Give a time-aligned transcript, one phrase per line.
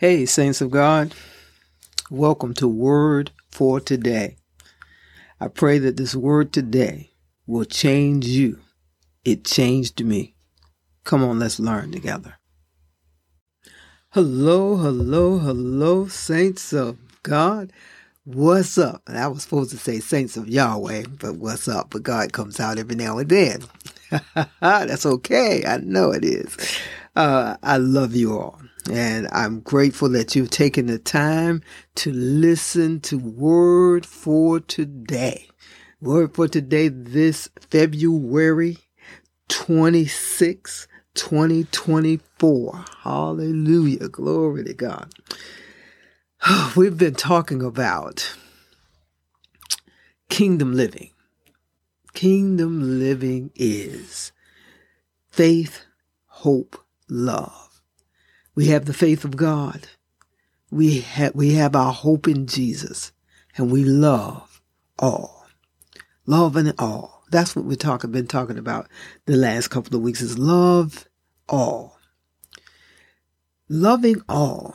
[0.00, 1.12] Hey, Saints of God,
[2.08, 4.36] welcome to Word for Today.
[5.40, 7.10] I pray that this word today
[7.48, 8.60] will change you.
[9.24, 10.36] It changed me.
[11.02, 12.38] Come on, let's learn together.
[14.10, 17.72] Hello, hello, hello, Saints of God.
[18.22, 19.02] What's up?
[19.08, 21.90] I was supposed to say Saints of Yahweh, but what's up?
[21.90, 23.64] But God comes out every now and then.
[24.60, 25.64] That's okay.
[25.66, 26.56] I know it is.
[27.16, 28.60] Uh, I love you all.
[28.90, 31.62] And I'm grateful that you've taken the time
[31.96, 35.48] to listen to Word for Today.
[36.00, 38.78] Word for Today this February
[39.48, 42.84] 26, 2024.
[43.02, 44.08] Hallelujah.
[44.08, 45.12] Glory to God.
[46.76, 48.36] We've been talking about
[50.30, 51.10] kingdom living.
[52.14, 54.32] Kingdom living is
[55.30, 55.84] faith,
[56.26, 57.67] hope, love.
[58.58, 59.86] We have the faith of God.
[60.68, 63.12] We have, we have our hope in Jesus
[63.56, 64.60] and we love
[64.98, 65.46] all.
[66.26, 67.22] Love and all.
[67.30, 68.88] That's what we're talking, been talking about
[69.26, 71.06] the last couple of weeks is love
[71.48, 72.00] all.
[73.68, 74.74] Loving all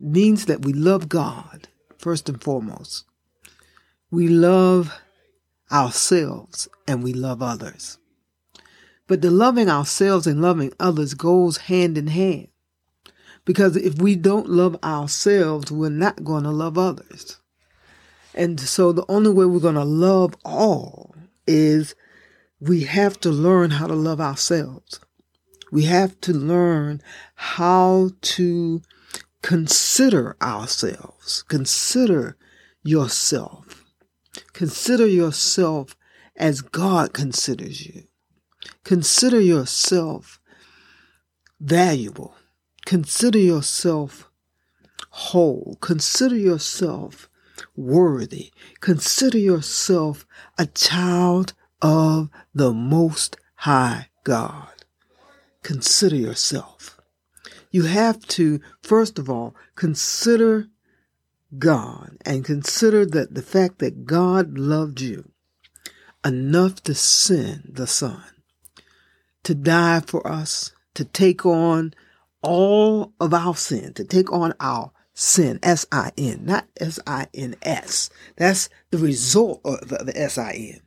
[0.00, 3.04] means that we love God first and foremost.
[4.10, 4.92] We love
[5.70, 7.98] ourselves and we love others.
[9.06, 12.48] But the loving ourselves and loving others goes hand in hand.
[13.46, 17.38] Because if we don't love ourselves, we're not going to love others.
[18.34, 21.14] And so the only way we're going to love all
[21.46, 21.94] is
[22.60, 25.00] we have to learn how to love ourselves.
[25.72, 27.00] We have to learn
[27.34, 28.82] how to
[29.42, 31.44] consider ourselves.
[31.44, 32.36] Consider
[32.82, 33.84] yourself.
[34.52, 35.96] Consider yourself
[36.36, 38.04] as God considers you.
[38.84, 40.40] Consider yourself
[41.60, 42.34] valuable.
[42.86, 44.30] Consider yourself
[45.10, 45.76] whole.
[45.80, 47.28] Consider yourself
[47.74, 48.52] worthy.
[48.80, 50.24] Consider yourself
[50.56, 51.52] a child
[51.82, 54.68] of the Most High God.
[55.64, 57.00] Consider yourself.
[57.72, 60.68] You have to, first of all, consider
[61.58, 65.32] God and consider that the fact that God loved you
[66.24, 68.22] enough to send the Son
[69.42, 71.92] to die for us, to take on
[72.46, 78.10] all of our sin, to take on our sin, S-I-N, not S-I-N-S.
[78.36, 80.80] That's the result of the S-I-N.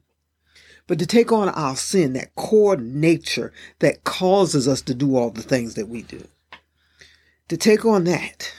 [0.87, 5.29] But to take on our sin, that core nature that causes us to do all
[5.29, 6.25] the things that we do.
[7.49, 8.53] To take on that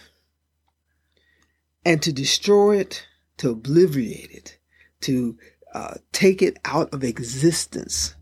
[1.84, 3.06] and to destroy it,
[3.38, 4.58] to obliterate it,
[5.02, 5.38] to
[5.72, 8.14] uh, take it out of existence.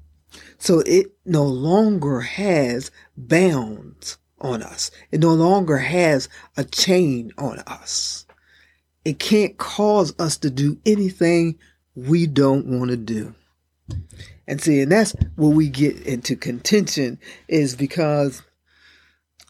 [0.58, 4.90] So it no longer has bounds on us.
[5.10, 8.26] It no longer has a chain on us.
[9.04, 11.58] It can't cause us to do anything
[11.94, 13.34] we don't want to do.
[14.46, 17.18] And see, and that's where we get into contention
[17.48, 18.42] is because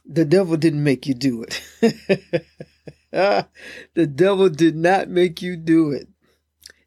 [0.04, 1.62] the devil didn't make you do it.
[3.94, 6.09] the devil did not make you do it.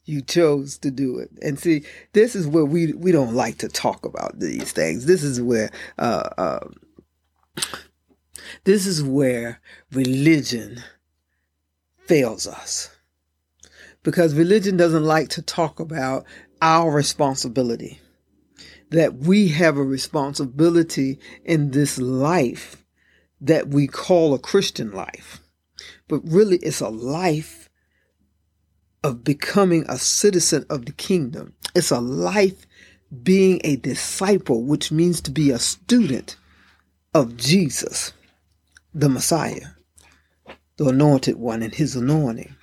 [0.03, 1.29] You chose to do it.
[1.41, 5.05] And see, this is where we, we don't like to talk about these things.
[5.05, 5.69] This is where,
[5.99, 6.67] uh, uh,
[8.63, 9.59] this is where
[9.91, 10.83] religion
[12.05, 12.89] fails us.
[14.03, 16.25] Because religion doesn't like to talk about
[16.61, 17.99] our responsibility.
[18.89, 22.83] That we have a responsibility in this life
[23.39, 25.41] that we call a Christian life.
[26.07, 27.69] But really, it's a life
[29.03, 31.53] of becoming a citizen of the kingdom.
[31.73, 32.67] It's a life
[33.23, 36.35] being a disciple, which means to be a student
[37.13, 38.13] of Jesus
[38.93, 39.67] the Messiah,
[40.77, 42.55] the anointed one and his anointing,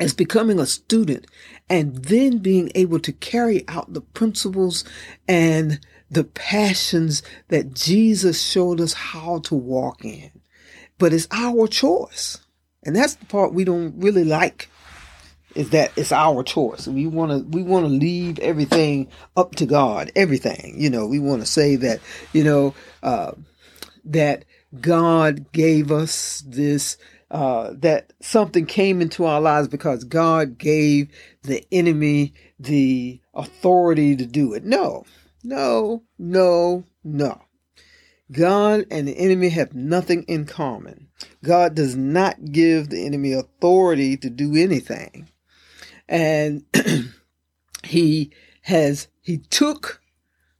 [0.00, 1.26] as becoming a student
[1.68, 4.84] and then being able to carry out the principles
[5.28, 10.30] and the passions that Jesus showed us how to walk in.
[10.98, 12.38] But it's our choice.
[12.84, 14.68] And that's the part we don't really like
[15.54, 16.86] is that it's our choice.
[16.86, 20.10] We want to we want to leave everything up to God.
[20.16, 21.06] Everything, you know.
[21.06, 22.00] We want to say that,
[22.32, 23.32] you know, uh,
[24.04, 24.44] that
[24.80, 26.96] God gave us this,
[27.30, 31.08] uh, that something came into our lives because God gave
[31.42, 34.64] the enemy the authority to do it.
[34.64, 35.04] No,
[35.42, 37.42] no, no, no.
[38.32, 41.08] God and the enemy have nothing in common.
[41.42, 45.28] God does not give the enemy authority to do anything.
[46.08, 46.64] And
[47.84, 48.32] he
[48.62, 50.00] has, he took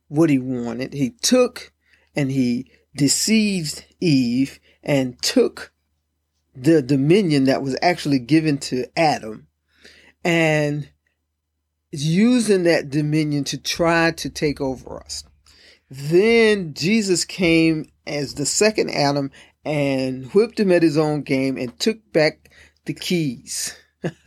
[0.08, 0.92] what he wanted.
[0.92, 1.72] He took
[2.14, 5.72] and he deceived Eve and took
[6.54, 9.46] the dominion that was actually given to Adam
[10.24, 10.88] and
[11.90, 15.24] using that dominion to try to take over us.
[15.90, 19.30] Then Jesus came as the second Adam
[19.64, 22.50] and whipped him at his own game and took back
[22.84, 23.76] the keys.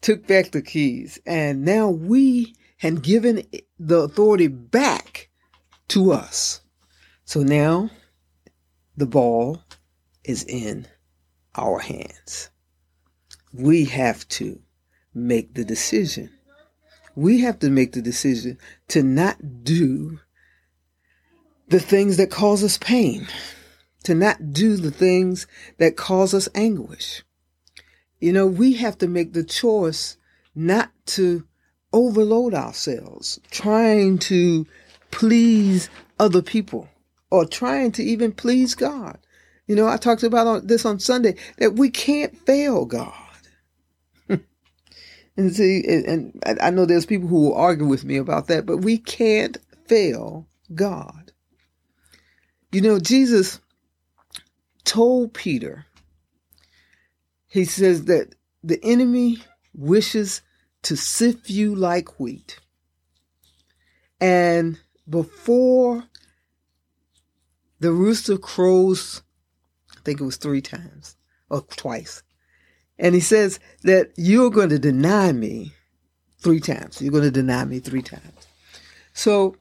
[0.00, 1.18] took back the keys.
[1.26, 3.42] And now we had given
[3.78, 5.28] the authority back
[5.88, 6.60] to us.
[7.26, 7.90] So now
[8.96, 9.60] the ball
[10.22, 10.86] is in
[11.56, 12.50] our hands.
[13.52, 14.60] We have to
[15.12, 16.30] make the decision.
[17.16, 18.58] We have to make the decision
[18.88, 20.20] to not do
[21.66, 23.26] the things that cause us pain,
[24.04, 25.48] to not do the things
[25.78, 27.24] that cause us anguish.
[28.20, 30.16] You know, we have to make the choice
[30.54, 31.44] not to
[31.92, 34.64] overload ourselves trying to
[35.10, 35.90] please
[36.20, 36.88] other people
[37.30, 39.18] or trying to even please God.
[39.66, 43.12] You know, I talked about this on Sunday that we can't fail God.
[44.28, 48.78] and see, and I know there's people who will argue with me about that, but
[48.78, 51.32] we can't fail God.
[52.70, 53.60] You know, Jesus
[54.84, 55.86] told Peter,
[57.48, 59.38] he says that the enemy
[59.74, 60.42] wishes
[60.82, 62.58] to sift you like wheat.
[64.20, 66.04] And before
[67.80, 69.22] the rooster crows,
[69.96, 71.16] I think it was three times
[71.50, 72.22] or twice.
[72.98, 75.72] And he says that you're going to deny me
[76.38, 77.02] three times.
[77.02, 78.46] You're going to deny me three times.
[79.12, 79.56] So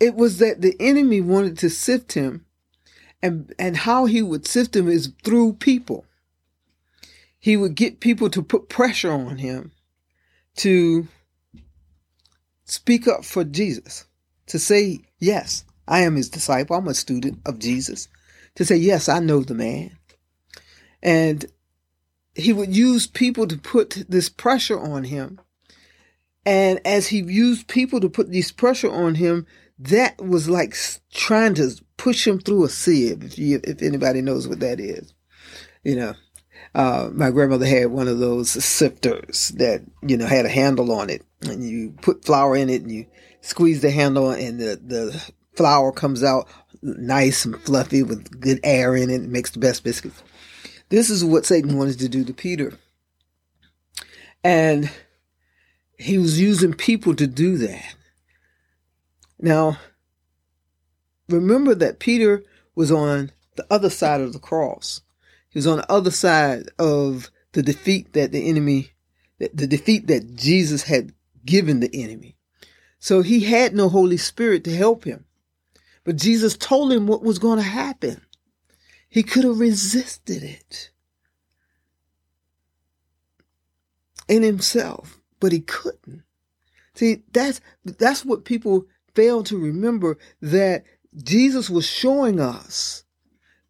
[0.00, 2.46] it was that the enemy wanted to sift him
[3.22, 6.06] and and how he would sift him is through people
[7.38, 9.72] he would get people to put pressure on him
[10.56, 11.06] to
[12.64, 14.06] speak up for Jesus
[14.46, 16.76] to say yes i am his disciple.
[16.76, 18.08] I'm a student of jesus.
[18.54, 19.96] To say yes i know the man.
[21.02, 21.44] And
[22.34, 25.40] he would use people to put this pressure on him.
[26.46, 29.46] And as he used people to put this pressure on him
[29.80, 30.76] that was like
[31.10, 33.24] trying to push him through a sieve.
[33.24, 35.14] If you, if anybody knows what that is,
[35.82, 36.14] you know,
[36.74, 41.08] uh, my grandmother had one of those sifters that you know had a handle on
[41.08, 43.06] it, and you put flour in it, and you
[43.40, 46.48] squeeze the handle, and the the flour comes out
[46.80, 49.20] nice and fluffy with good air in it.
[49.20, 50.22] Makes the best biscuits.
[50.88, 52.78] This is what Satan wanted to do to Peter,
[54.42, 54.90] and
[55.98, 57.94] he was using people to do that.
[59.38, 59.76] Now,
[61.28, 62.42] remember that Peter
[62.74, 65.02] was on the other side of the cross.
[65.50, 68.92] He was on the other side of the defeat that the enemy,
[69.38, 71.12] the defeat that Jesus had
[71.44, 72.38] given the enemy.
[72.98, 75.26] So he had no Holy Spirit to help him.
[76.10, 78.20] But Jesus told him what was going to happen.
[79.08, 80.90] He could have resisted it
[84.26, 86.24] in himself, but he couldn't.
[86.94, 90.82] See, that's that's what people fail to remember that
[91.16, 93.04] Jesus was showing us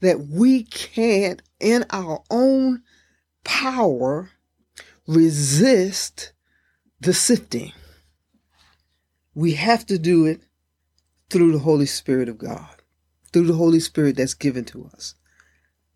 [0.00, 2.81] that we can't, in our own
[3.44, 4.31] power,
[5.06, 6.32] resist
[7.00, 7.75] the sifting.
[9.34, 10.40] We have to do it
[11.31, 12.82] through the Holy Spirit of God,
[13.32, 15.15] through the Holy Spirit that's given to us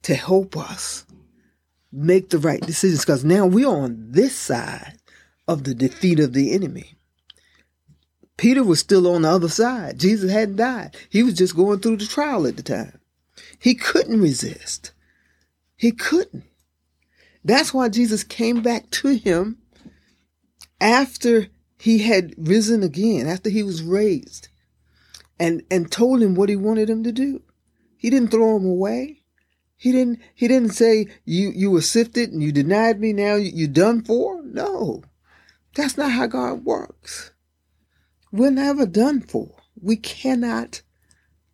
[0.02, 1.04] to help us
[1.92, 3.00] make the right decisions.
[3.00, 4.98] Because now we're on this side
[5.46, 6.94] of the defeat of the enemy.
[8.36, 9.98] Peter was still on the other side.
[9.98, 10.96] Jesus hadn't died.
[11.08, 13.00] He was just going through the trial at the time.
[13.58, 14.92] He couldn't resist.
[15.76, 16.44] He couldn't.
[17.44, 19.58] That's why Jesus came back to him
[20.80, 24.48] after he had risen again, after he was raised,
[25.38, 27.42] and, and told him what he wanted him to do.
[27.96, 29.22] He didn't throw him away.
[29.76, 33.64] He didn't he didn't say you you were sifted and you denied me now you,
[33.64, 34.42] are done for.
[34.42, 35.02] No.
[35.74, 37.32] That's not how God works.
[38.30, 39.56] We're never done for.
[39.80, 40.82] We cannot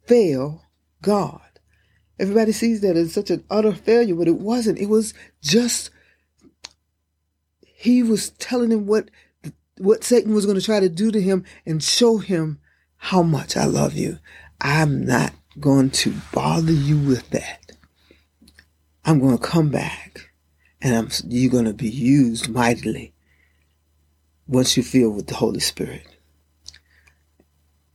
[0.06, 0.64] fail
[1.02, 1.40] God.
[2.18, 4.78] Everybody sees that as such an utter failure, but it wasn't.
[4.78, 5.90] It was just
[7.62, 9.10] he was telling him what
[9.78, 12.60] what Satan was going to try to do to him and show him
[13.02, 14.18] how much I love you.
[14.60, 17.72] I'm not going to bother you with that.
[19.06, 20.30] I'm going to come back
[20.82, 23.14] and I'm, you're going to be used mightily
[24.46, 26.06] once you feel with the Holy Spirit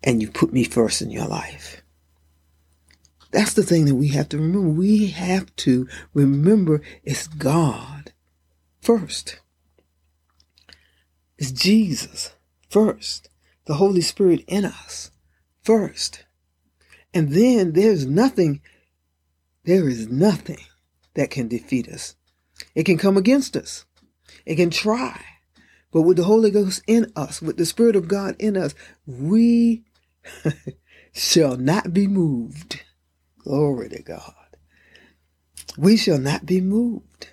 [0.03, 1.83] and you put me first in your life.
[3.29, 4.69] That's the thing that we have to remember.
[4.69, 8.11] We have to remember it's God
[8.81, 9.39] first.
[11.37, 12.33] It's Jesus
[12.69, 13.29] first.
[13.65, 15.11] The Holy Spirit in us
[15.61, 16.25] first.
[17.13, 18.61] And then there's nothing
[19.65, 20.59] there is nothing
[21.15, 22.15] that can defeat us.
[22.75, 23.85] It can come against us.
[24.45, 25.19] It can try.
[25.91, 28.75] But with the Holy Ghost in us, with the Spirit of God in us,
[29.07, 29.83] we
[31.13, 32.83] shall not be moved.
[33.39, 34.33] Glory to God.
[35.77, 37.29] We shall not be moved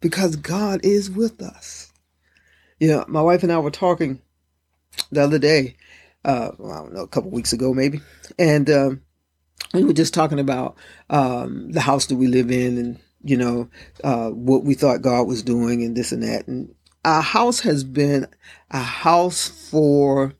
[0.00, 1.92] because God is with us.
[2.78, 4.22] You know, my wife and I were talking
[5.10, 5.76] the other day,
[6.24, 8.00] uh, well, I don't know, a couple weeks ago maybe,
[8.38, 9.02] and um,
[9.72, 10.76] we were just talking about
[11.10, 13.68] um, the house that we live in and you know
[14.04, 16.46] uh, what we thought God was doing and this and that.
[16.46, 18.26] And our house has been
[18.70, 20.34] a house for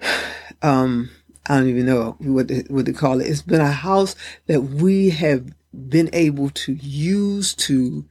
[0.62, 1.10] um,
[1.48, 3.28] I don't even know what they, what they call it.
[3.28, 8.04] It's been a house that we have been able to use to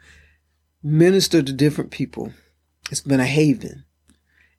[0.84, 2.32] minister to different people.
[2.92, 3.85] It's been a haven.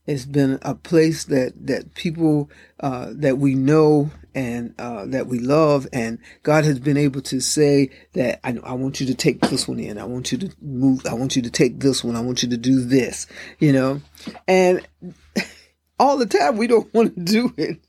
[0.07, 5.39] It's been a place that that people uh, that we know and uh, that we
[5.41, 9.41] love, and God has been able to say that I, I want you to take
[9.41, 9.99] this one in.
[9.99, 11.07] I want you to move.
[11.07, 12.15] I want you to take this one.
[12.15, 13.27] I want you to do this.
[13.59, 14.01] You know,
[14.47, 14.87] and
[15.99, 17.81] all the time we don't want to do it.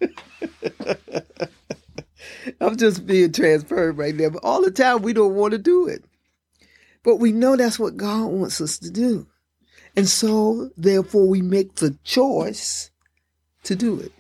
[2.62, 5.88] I'm just being transparent right there, but all the time we don't want to do
[5.88, 6.04] it.
[7.04, 9.28] But we know that's what God wants us to do.
[9.98, 12.92] And so, therefore, we make the choice
[13.64, 14.12] to do it.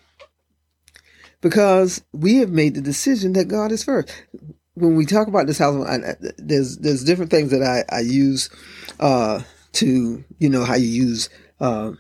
[1.39, 4.12] Because we have made the decision that God is first.
[4.74, 8.50] When we talk about this house, I, there's there's different things that I, I use
[9.00, 9.43] uh,
[9.74, 11.29] to, you know, how you use,
[11.60, 11.91] uh,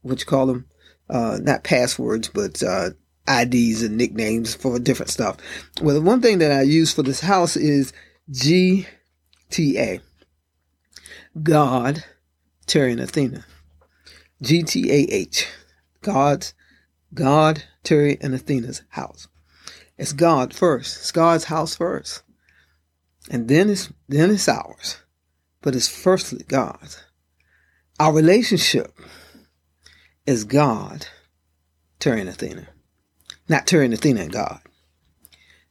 [0.00, 0.64] what you call them,
[1.10, 2.90] uh, not passwords, but uh,
[3.28, 5.36] IDs and nicknames for different stuff.
[5.82, 7.92] Well, the one thing that I use for this house is
[8.30, 10.00] GTA.
[11.42, 12.04] God
[12.66, 13.44] Terry and Athena.
[14.42, 15.46] GTAH.
[16.02, 16.54] God's
[17.14, 19.28] God, Terry, and Athena's house.
[19.96, 20.98] It's God first.
[20.98, 22.22] It's God's house first.
[23.30, 24.98] And then it's then it's ours.
[25.62, 27.02] But it's firstly God's.
[27.98, 28.92] Our relationship
[30.26, 31.06] is God,
[32.00, 32.68] Terry and Athena.
[33.48, 34.60] Not Terry and Athena and God.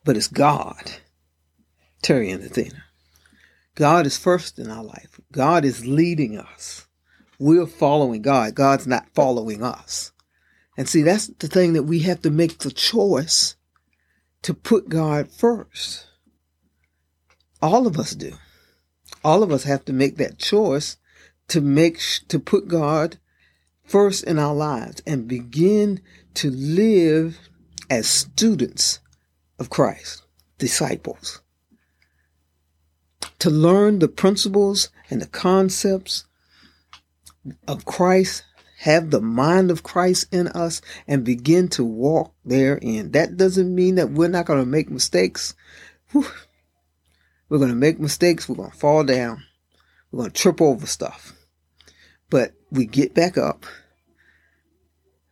[0.05, 0.93] But it's God,
[2.01, 2.83] Terry and Athena.
[3.75, 5.19] God is first in our life.
[5.31, 6.87] God is leading us.
[7.39, 8.53] We're following God.
[8.53, 10.11] God's not following us.
[10.77, 13.55] And see, that's the thing that we have to make the choice
[14.43, 16.07] to put God first.
[17.61, 18.33] All of us do.
[19.23, 20.97] All of us have to make that choice
[21.47, 23.17] to make to put God
[23.83, 26.01] first in our lives and begin
[26.35, 27.37] to live
[27.89, 28.99] as students
[29.59, 30.23] of Christ,
[30.57, 31.42] disciples
[33.43, 36.23] to learn the principles and the concepts
[37.67, 38.45] of Christ,
[38.77, 43.11] have the mind of Christ in us, and begin to walk therein.
[43.11, 45.55] That doesn't mean that we're not going to make mistakes.
[46.13, 46.25] Whew.
[47.49, 48.47] We're going to make mistakes.
[48.47, 49.43] We're going to fall down.
[50.09, 51.33] We're going to trip over stuff.
[52.29, 53.65] But we get back up.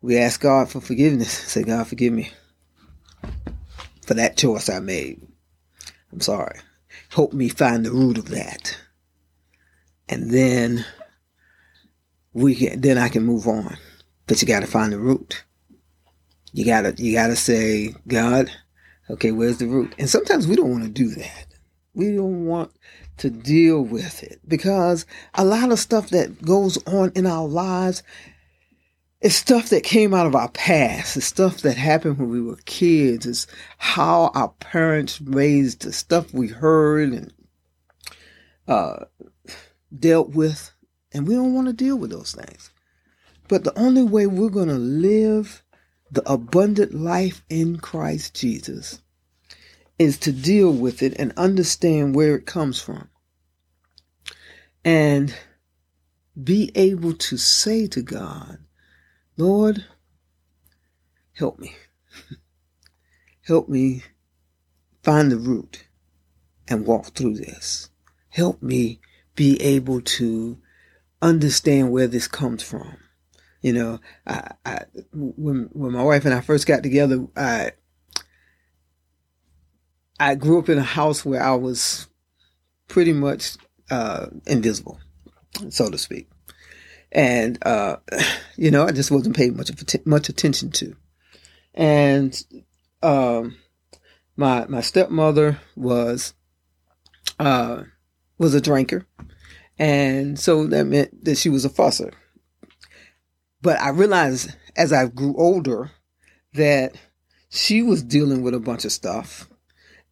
[0.02, 1.32] We ask God for forgiveness.
[1.52, 2.30] Say, God, forgive me
[4.06, 5.26] for that choice I made.
[6.12, 6.60] I'm sorry
[7.14, 8.78] help me find the root of that.
[10.08, 10.86] And then
[12.34, 13.78] we can, then I can move on.
[14.28, 15.44] But you got to find the root.
[16.54, 18.52] You gotta, you gotta say, God,
[19.10, 19.96] okay, where's the root?
[19.98, 21.46] And sometimes we don't want to do that.
[21.94, 22.72] We don't want
[23.18, 28.04] to deal with it because a lot of stuff that goes on in our lives
[29.22, 31.16] it's stuff that came out of our past.
[31.16, 33.28] It's stuff that happened when we were kids.
[33.28, 33.48] It's
[33.78, 37.34] how our parents raised the stuff we heard and
[38.68, 39.06] uh,
[39.98, 40.72] dealt with.
[41.14, 42.72] And we don't want to deal with those things.
[43.48, 45.62] But the only way we're going to live
[46.10, 49.02] the abundant life in Christ Jesus
[50.00, 53.08] is to deal with it and understand where it comes from.
[54.84, 55.36] And
[56.42, 58.58] be able to say to God,
[59.42, 59.86] Lord,
[61.34, 61.76] help me.
[63.48, 64.04] help me
[65.02, 65.86] find the root
[66.68, 67.90] and walk through this.
[68.30, 69.02] Help me
[69.34, 70.60] be able to
[71.24, 72.98] understand where this comes from.
[73.64, 74.80] You know, I, I,
[75.12, 77.72] when when my wife and I first got together, I
[80.20, 82.08] I grew up in a house where I was
[82.88, 83.58] pretty much
[83.90, 85.00] uh, invisible,
[85.70, 86.31] so to speak
[87.12, 87.98] and uh,
[88.58, 89.72] you know, I just wasn't paying much
[90.06, 90.96] much attention to.
[91.74, 92.44] And
[93.02, 93.58] um,
[94.36, 96.34] my my stepmother was
[97.40, 97.84] uh,
[98.38, 99.08] was a drinker,
[99.80, 102.14] and so that meant that she was a fusser.
[103.62, 105.92] But I realized as I grew older
[106.54, 106.96] that
[107.50, 109.50] she was dealing with a bunch of stuff,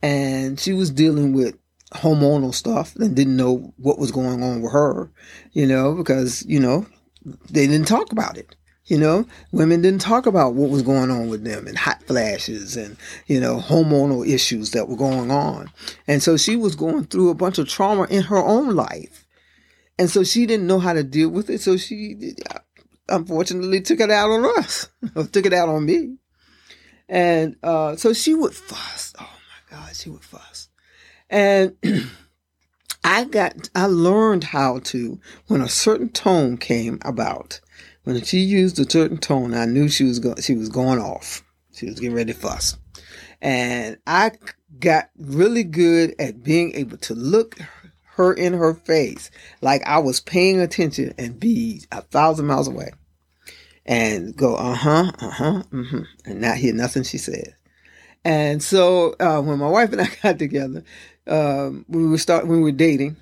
[0.01, 1.57] and she was dealing with
[1.93, 5.11] hormonal stuff and didn't know what was going on with her,
[5.51, 6.85] you know, because, you know,
[7.49, 8.55] they didn't talk about it.
[8.85, 12.75] You know, women didn't talk about what was going on with them and hot flashes
[12.75, 15.69] and, you know, hormonal issues that were going on.
[16.07, 19.27] And so she was going through a bunch of trauma in her own life.
[19.99, 21.61] And so she didn't know how to deal with it.
[21.61, 22.33] So she
[23.07, 24.89] unfortunately took it out on us,
[25.31, 26.17] took it out on me.
[27.07, 29.13] And uh, so she would fuss.
[29.19, 30.68] Oh my God, she would fuss.
[31.29, 31.75] And
[33.03, 37.59] I got, I learned how to, when a certain tone came about,
[38.03, 41.43] when she used a certain tone, I knew she was going, she was going off.
[41.73, 42.77] She was getting ready to fuss.
[43.41, 44.31] And I
[44.79, 47.57] got really good at being able to look
[48.15, 49.31] her in her face
[49.61, 52.91] like I was paying attention and be a thousand miles away
[53.85, 57.55] and go, uh huh, uh huh, mm-hmm, and not hear nothing she said.
[58.25, 60.83] And so uh, when my wife and I got together,
[61.29, 63.17] um, we were start when we were dating,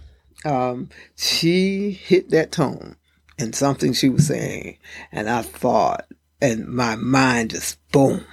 [0.46, 2.96] um, she hit that tone
[3.38, 4.78] and something she was saying,
[5.12, 6.06] and I thought,
[6.42, 8.26] and my mind just boom.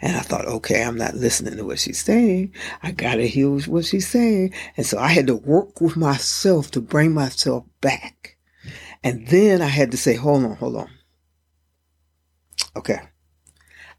[0.00, 2.54] And I thought, okay, I'm not listening to what she's saying.
[2.84, 4.54] I gotta hear what she's saying.
[4.76, 8.36] And so I had to work with myself to bring myself back.
[9.02, 10.90] And then I had to say, hold on, hold on.
[12.76, 13.00] Okay.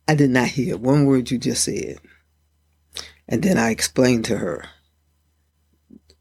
[0.07, 1.97] I did not hear one word you just said.
[3.27, 4.65] And then I explained to her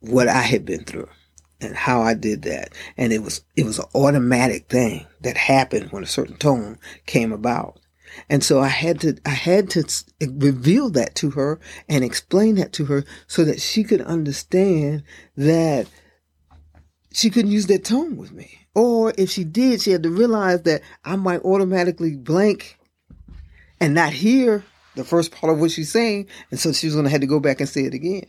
[0.01, 1.09] what I had been through
[1.61, 2.73] and how I did that.
[2.97, 7.33] And it was, it was an automatic thing that happened when a certain tone came
[7.33, 7.81] about.
[8.29, 9.85] And so I had to, I had to
[10.21, 15.03] reveal that to her and explain that to her so that she could understand
[15.37, 15.87] that
[17.13, 18.67] she couldn't use that tone with me.
[18.75, 22.79] Or if she did, she had to realize that I might automatically blank
[23.81, 24.65] and not hear
[24.95, 26.29] the first part of what she's saying.
[26.51, 28.27] And so she was going to have to go back and say it again.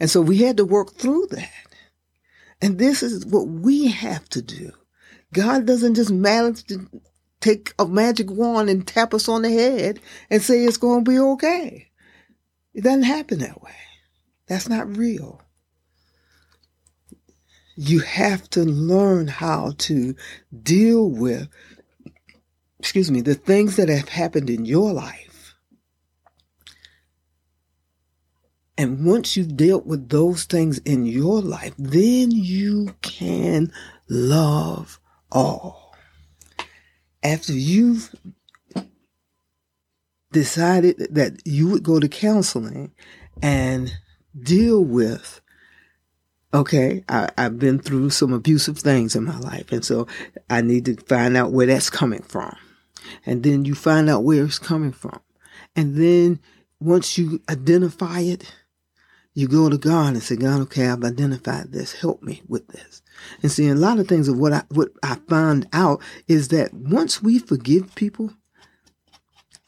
[0.00, 1.50] And so we had to work through that.
[2.60, 4.72] And this is what we have to do.
[5.32, 6.88] God doesn't just manage to
[7.40, 11.10] take a magic wand and tap us on the head and say it's going to
[11.10, 11.88] be okay.
[12.72, 13.76] It doesn't happen that way.
[14.46, 15.42] That's not real.
[17.76, 20.14] You have to learn how to
[20.62, 21.48] deal with,
[22.78, 25.23] excuse me, the things that have happened in your life
[28.76, 33.72] And once you've dealt with those things in your life, then you can
[34.08, 34.98] love
[35.30, 35.94] all.
[37.22, 38.14] After you've
[40.32, 42.92] decided that you would go to counseling
[43.40, 43.96] and
[44.38, 45.40] deal with,
[46.52, 49.70] okay, I, have been through some abusive things in my life.
[49.70, 50.08] And so
[50.50, 52.56] I need to find out where that's coming from.
[53.24, 55.20] And then you find out where it's coming from.
[55.76, 56.40] And then
[56.80, 58.52] once you identify it,
[59.34, 61.92] you go to God and say, God, okay, I've identified this.
[61.92, 63.02] Help me with this.
[63.42, 66.72] And see, a lot of things of what I, what I find out is that
[66.72, 68.32] once we forgive people,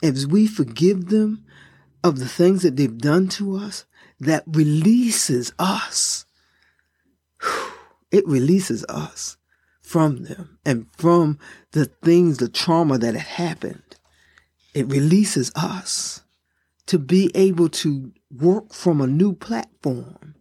[0.03, 1.45] as we forgive them
[2.05, 3.87] of the things that they've done to us,
[4.21, 6.25] that releases us.
[8.11, 9.37] It releases us
[9.83, 11.39] from them and from
[11.73, 13.97] the things, the trauma that had happened.
[14.75, 16.23] It releases us
[16.87, 20.35] to be able to work from a new platform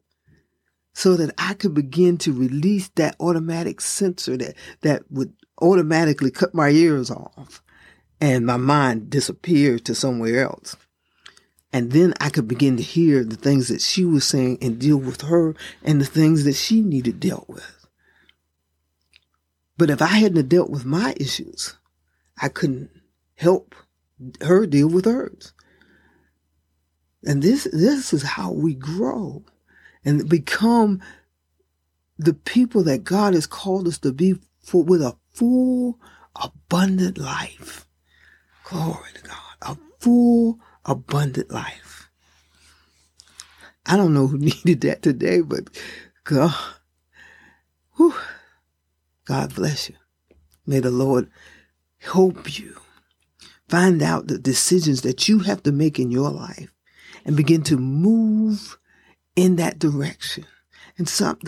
[0.94, 6.54] so that I could begin to release that automatic sensor that, that would automatically cut
[6.54, 7.62] my ears off
[8.22, 10.76] and my mind disappear to somewhere else.
[11.74, 14.98] And then I could begin to hear the things that she was saying and deal
[14.98, 17.86] with her and the things that she needed dealt with.
[19.78, 21.76] But if I hadn't dealt with my issues,
[22.42, 22.90] I couldn't
[23.36, 23.76] help
[24.42, 25.52] her deal with hers.
[27.26, 29.44] And this, this is how we grow
[30.04, 31.02] and become
[32.18, 36.00] the people that God has called us to be for with a full,
[36.36, 37.88] abundant life.
[38.64, 39.36] Glory to God.
[39.62, 42.10] A full, abundant life.
[43.86, 45.70] I don't know who needed that today, but
[46.24, 46.56] God,
[47.96, 48.16] whew,
[49.26, 49.96] God bless you.
[50.66, 51.30] May the Lord
[51.98, 52.78] help you
[53.68, 56.75] find out the decisions that you have to make in your life
[57.26, 58.78] and begin to move
[59.36, 60.46] in that direction.
[60.98, 61.40] And some,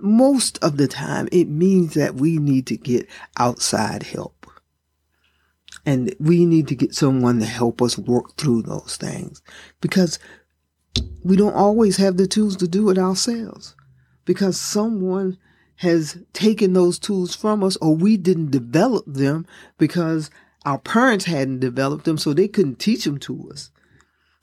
[0.00, 4.46] most of the time, it means that we need to get outside help.
[5.86, 9.40] And we need to get someone to help us work through those things
[9.80, 10.18] because
[11.22, 13.76] we don't always have the tools to do it ourselves
[14.24, 15.38] because someone
[15.76, 19.46] has taken those tools from us or we didn't develop them
[19.78, 20.30] because
[20.64, 23.70] our parents hadn't developed them so they couldn't teach them to us.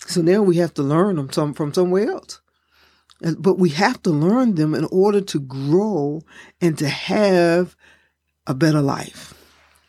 [0.08, 2.40] So now we have to learn them some, from somewhere else.
[3.24, 6.22] Uh, but we have to learn them in order to grow
[6.62, 7.76] and to have
[8.48, 9.34] a better life,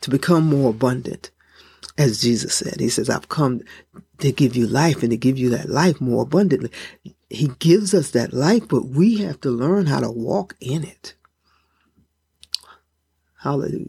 [0.01, 1.31] to become more abundant.
[1.99, 3.63] As Jesus said, He says, I've come
[4.19, 6.71] to give you life and to give you that life more abundantly.
[7.29, 11.15] He gives us that life, but we have to learn how to walk in it.
[13.41, 13.89] Hallelujah.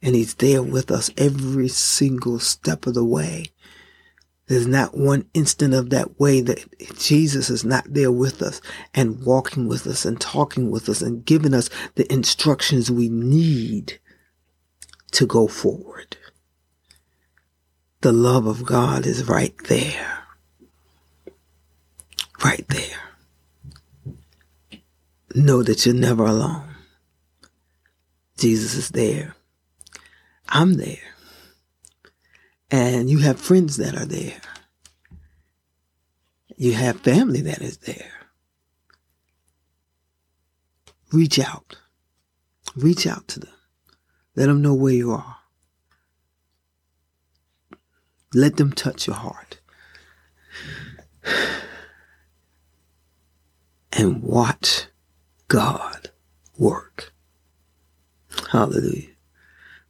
[0.00, 3.46] And He's there with us every single step of the way.
[4.48, 6.64] There's not one instant of that way that
[6.98, 8.62] Jesus is not there with us
[8.94, 14.00] and walking with us and talking with us and giving us the instructions we need
[15.12, 16.16] to go forward.
[18.00, 20.24] The love of God is right there.
[22.42, 24.80] Right there.
[25.34, 26.74] Know that you're never alone.
[28.38, 29.34] Jesus is there.
[30.48, 31.07] I'm there
[32.70, 34.40] and you have friends that are there.
[36.56, 38.12] You have family that is there.
[41.12, 41.78] Reach out.
[42.76, 43.54] Reach out to them.
[44.34, 45.36] Let them know where you are.
[48.34, 49.60] Let them touch your heart.
[53.92, 54.86] And watch
[55.48, 56.10] God
[56.58, 57.12] work.
[58.52, 59.08] Hallelujah.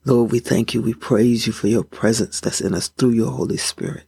[0.05, 0.81] Lord, we thank you.
[0.81, 4.05] We praise you for your presence that's in us through your Holy Spirit.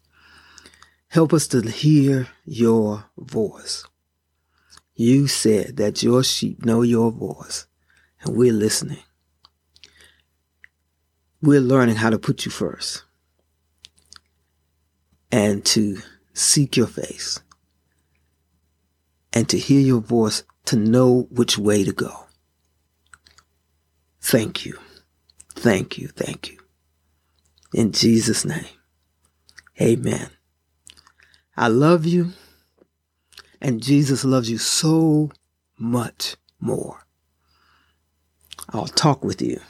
[1.09, 3.85] Help us to hear your voice.
[4.95, 7.67] You said that your sheep know your voice,
[8.23, 9.03] and we're listening.
[11.43, 13.03] We're learning how to put you first
[15.33, 15.99] and to
[16.35, 17.41] seek your face
[19.33, 22.27] and to hear your voice to know which way to go.
[24.21, 24.79] Thank you.
[25.61, 26.09] Thank you.
[26.09, 26.59] Thank you.
[27.75, 28.65] In Jesus' name.
[29.79, 30.31] Amen.
[31.55, 32.33] I love you.
[33.61, 35.31] And Jesus loves you so
[35.79, 37.05] much more.
[38.71, 39.61] I'll talk with you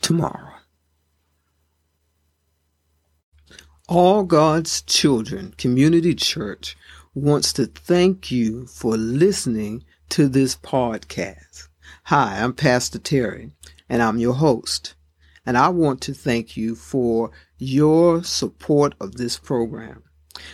[0.00, 0.54] tomorrow.
[3.88, 6.76] All God's Children Community Church
[7.14, 11.68] wants to thank you for listening to this podcast.
[12.06, 13.52] Hi, I'm Pastor Terry
[13.88, 14.94] and I'm your host.
[15.46, 20.02] And I want to thank you for your support of this program.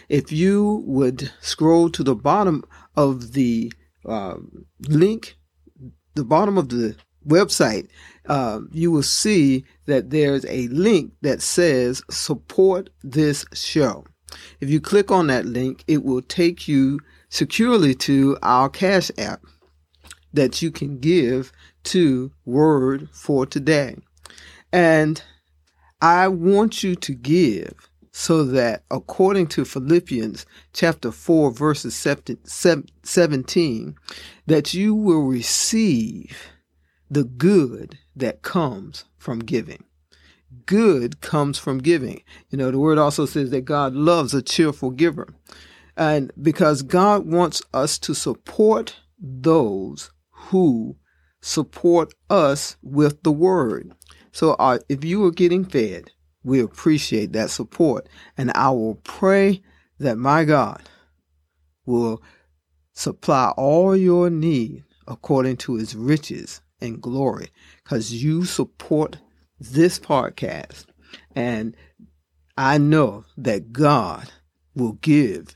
[0.08, 2.64] If you would scroll to the bottom
[2.96, 3.72] of the
[4.04, 4.36] uh,
[4.88, 5.36] link,
[6.14, 7.88] the bottom of the website,
[8.28, 14.04] uh, you will see that there's a link that says support this show.
[14.60, 19.42] If you click on that link, it will take you securely to our Cash App
[20.32, 21.52] that you can give
[21.84, 23.96] to Word for Today.
[24.72, 25.22] And
[26.00, 33.94] I want you to give so that according to Philippians chapter 4 verses 17
[34.46, 36.36] that you will receive
[37.10, 39.84] the good that comes from giving.
[40.66, 42.22] Good comes from giving.
[42.50, 45.28] You know, the word also says that God loves a cheerful giver.
[45.96, 50.96] And because God wants us to support those who
[51.40, 53.92] support us with the word.
[54.32, 56.10] So uh, if you are getting fed,
[56.42, 58.08] we appreciate that support.
[58.36, 59.62] And I will pray
[59.98, 60.82] that my God
[61.86, 62.22] will
[62.92, 67.48] supply all your need according to his riches and glory
[67.82, 69.18] because you support
[69.58, 70.86] this podcast.
[71.34, 71.76] And
[72.56, 74.30] I know that God
[74.74, 75.54] will give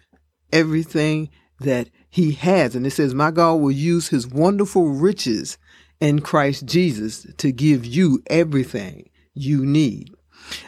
[0.53, 2.75] everything that he has.
[2.75, 5.57] And it says, My God will use his wonderful riches
[6.05, 10.15] in Christ Jesus to give you everything you need.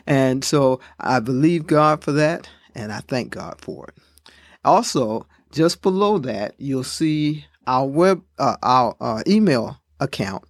[0.07, 4.31] And so I believe God for that, and I thank God for it.
[4.65, 10.43] Also, just below that, you'll see our web, uh, our uh, email account.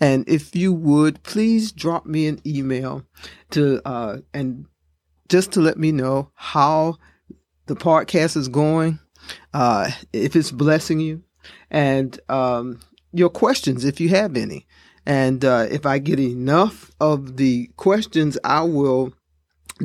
[0.00, 3.04] And if you would, please drop me an email
[3.50, 4.66] to, uh, and
[5.28, 6.96] just to let me know how
[7.66, 8.98] the podcast is going,
[9.54, 11.22] uh, if it's blessing you,
[11.70, 12.80] and um,
[13.12, 14.66] your questions if you have any.
[15.04, 19.12] And uh, if I get enough of the questions, I will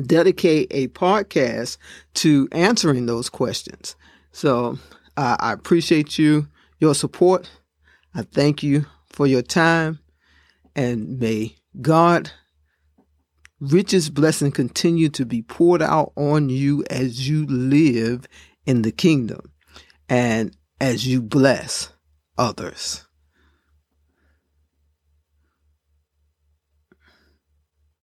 [0.00, 1.76] dedicate a podcast
[2.14, 3.96] to answering those questions.
[4.32, 4.78] So
[5.16, 7.50] uh, I appreciate you, your support.
[8.14, 9.98] I thank you for your time.
[10.76, 12.30] And may God
[13.60, 18.26] richest blessing continue to be poured out on you as you live
[18.66, 19.52] in the kingdom
[20.08, 21.92] and as you bless
[22.36, 23.07] others.